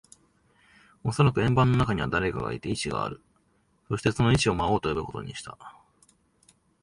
[1.03, 3.21] おそらく円盤の中には誰かがいて、意志がある。
[3.87, 5.55] そして、その意思を魔王と呼ぶことにした。